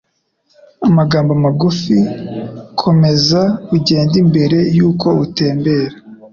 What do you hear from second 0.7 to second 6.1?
amagambo magufi komeza ugendembere yuko utembera